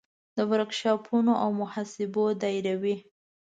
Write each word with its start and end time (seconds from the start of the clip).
د 0.37 0.37
ورکشاپونو 0.51 1.33
او 1.43 1.49
مصاحبو 1.61 2.23
دایروي. 2.41 2.95